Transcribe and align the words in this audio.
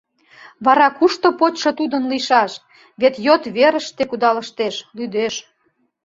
—Вара 0.65 0.87
кушто 0.97 1.27
почшо 1.39 1.71
тудын 1.79 2.03
лийшаш, 2.11 2.51
вет 3.01 3.15
йот 3.25 3.43
верыште 3.55 4.03
кудалыштеш, 4.09 4.75
лӱдеш. 4.97 5.35